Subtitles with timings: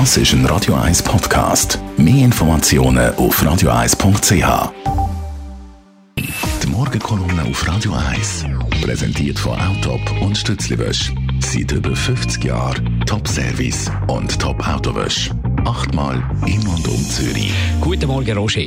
[0.00, 1.78] Das ist ein Radio 1 Podcast.
[1.96, 4.72] Mehr Informationen auf radio1.ch.
[6.18, 8.44] Die Morgenkolumne auf Radio 1
[8.82, 11.12] präsentiert von Autop und Stützliwösch.
[11.38, 15.30] Seit über 50 Jahren Top-Service und Top-Autowösch.
[15.64, 17.54] Achtmal in und um Zürich.
[17.80, 18.66] Guten Morgen, Roger.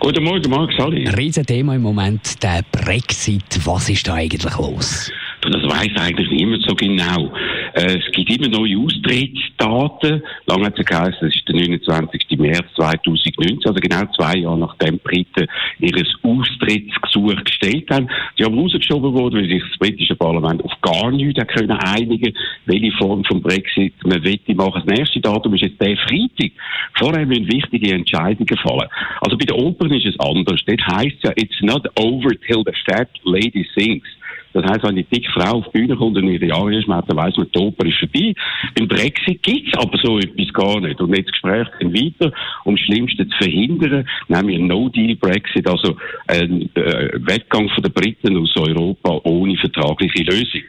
[0.00, 1.06] Guten Morgen, Marc Sally.
[1.06, 3.44] Ein Riesenthema im Moment, der Brexit.
[3.64, 5.12] Was ist da eigentlich los?
[5.42, 7.32] Das weiß eigentlich niemand so genau.
[7.74, 10.22] Äh, es gibt immer neue Austrittsdaten.
[10.46, 12.38] Lange hat es geheißen, das ist der 29.
[12.38, 15.46] März 2019, also genau zwei Jahre nachdem die Briten
[15.78, 18.08] ihr Austrittsgesuch gestellt haben.
[18.38, 22.34] Die haben rausgeschoben worden, weil sich das britische Parlament auf gar nichts können einigen
[22.66, 24.82] welche Form von Brexit man wette machen.
[24.86, 26.52] Das nächste Datum ist jetzt der Freitag.
[26.98, 28.88] Vorher müssen wichtige Entscheidungen fallen.
[29.20, 30.60] Also bei den Opern ist es anders.
[30.66, 34.04] Dort heisst es ja, it's not over till the fat lady sings.
[34.52, 37.36] Das heisst, wenn die dicke Frau auf die Bühne kommt und ihre Jahre dann weiss
[37.36, 38.34] man, die Oper ist vorbei.
[38.76, 41.00] Beim Brexit gibt's aber so etwas gar nicht.
[41.00, 42.32] Und jetzt das Gespräch dann weiter,
[42.64, 48.36] um das Schlimmste zu verhindern, nämlich ein No-Deal-Brexit, also ein äh, Weggang von den Briten
[48.36, 50.62] aus Europa ohne vertragliche Lösung.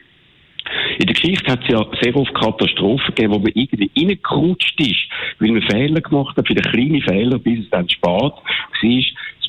[0.98, 5.08] In der Geschichte hat es ja sehr oft Katastrophen gegeben, wo man irgendwie reingerutscht ist,
[5.40, 8.42] weil man Fehler gemacht hat, viele kleine Fehler, bis es dann spät war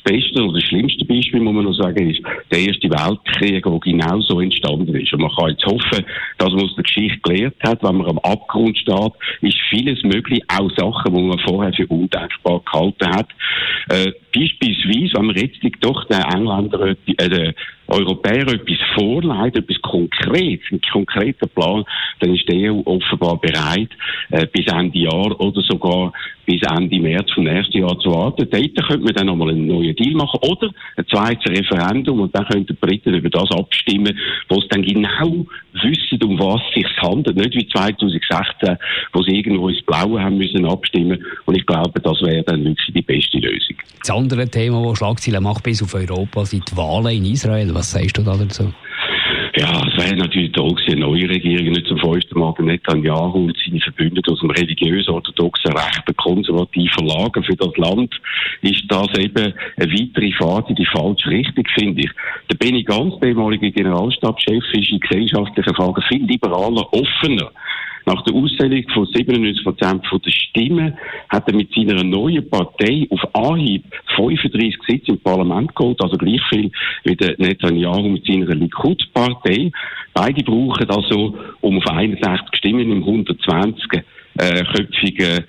[0.04, 2.20] beste oder schlimmste Beispiel, muss man noch sagen, ist
[2.52, 5.12] der Erste Weltkrieg, der genau so entstanden ist.
[5.12, 6.04] Und man kann jetzt hoffen,
[6.38, 10.42] dass man aus der Geschichte gelernt hat, wenn man am Abgrund steht, ist vieles möglich,
[10.48, 13.28] auch Sachen, die man vorher für undenkbar gehalten hat.
[13.88, 17.54] Äh, beispielsweise, wenn man jetzt doch den Engländern, äh, den
[17.88, 21.84] Europäer etwas vorlegt, etwas Konkretes, einen konkreten Plan,
[22.20, 23.90] dann ist der EU offenbar bereit,
[24.30, 26.12] äh, bis Ende Jahr oder sogar
[26.46, 28.48] bis Ende März vom nächsten Jahr zu warten.
[28.50, 32.46] Dort könnte man dann nochmal einen neuen Deal machen oder ein zweites Referendum und dann
[32.46, 36.96] könnten die Briten über das abstimmen, wo sie dann genau wissen, um was es sich
[37.02, 37.36] handelt.
[37.36, 38.76] Nicht wie 2016,
[39.12, 42.92] wo sie irgendwo ins Blaue haben müssen abstimmen und ich glaube, das wäre dann wirklich
[42.94, 43.73] die beste Lösung.
[44.00, 47.74] Das andere Thema, das Schlagzeilen macht bis auf Europa, sind die Wahlen in Israel.
[47.74, 48.72] Was sagst du da dazu?
[49.56, 53.56] Ja, es wäre natürlich toll gewesen, eine neue Regierung nicht zum fünften Mal Netanyahu und
[53.64, 58.12] seine Verbündeten aus dem religiös-orthodoxen rechten konservativen Lager für das Land
[58.62, 62.10] ist das eben eine weitere Fahrt in die falsche Richtung, finde ich.
[62.50, 67.52] Der Benny Ganz, der ehemalige Generalstabschef, ist in gesellschaftlichen Fragen viel liberaler, offener.
[68.06, 70.94] Nach der Auszählung von 97 Prozent der Stimmen
[71.30, 73.84] hat er mit seiner neuen Partei auf Anhieb
[74.16, 76.70] 35 Sitze im Parlament geholt, also gleich viel
[77.04, 79.70] wie der Netanyahu mit seiner Likud-Partei.
[80.12, 84.02] Beide brauchen also, um auf 61 Stimmen im 120
[84.36, 85.44] äh, köpfigen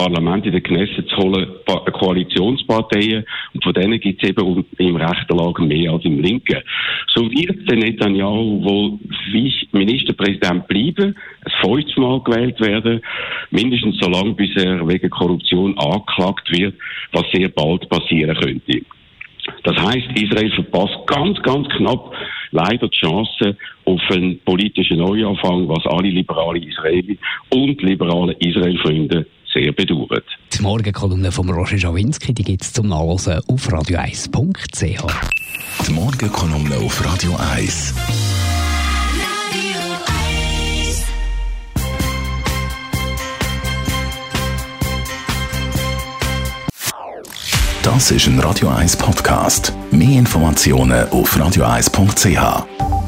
[0.00, 1.46] Parlament in der Knesset zu holen,
[1.92, 3.22] Koalitionsparteien.
[3.52, 6.62] Und von denen gibt es eben im rechten Lager mehr als im linken.
[7.08, 8.98] So wird der Netanyahu wohl
[9.72, 13.02] Ministerpräsident bleiben, ein fünftes Mal gewählt werden,
[13.50, 16.74] mindestens so lange, bis er wegen Korruption angeklagt wird,
[17.12, 18.80] was sehr bald passieren könnte.
[19.64, 22.12] Das heißt, Israel verpasst ganz, ganz knapp
[22.52, 27.18] leider die Chance auf einen politischen Neuanfang, was alle liberalen Israeli
[27.50, 30.24] und liberale Israel-Freunde sehr bedauert.
[30.52, 35.04] Die Morgenkolumne von Roger Schawinski, die gibt es zum Nachlesen auf radio1.ch.
[35.86, 37.94] Die Morgenkolumne auf Radio 1.
[47.82, 49.72] Das ist ein Radio 1 Podcast.
[49.90, 52.99] Mehr Informationen auf radio1.ch.